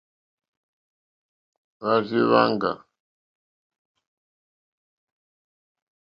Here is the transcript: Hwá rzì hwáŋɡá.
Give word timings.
Hwá 1.79 1.93
rzì 2.03 2.19
hwáŋɡá. 2.29 2.71